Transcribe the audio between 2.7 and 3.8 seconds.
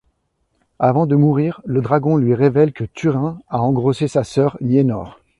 que Túrin a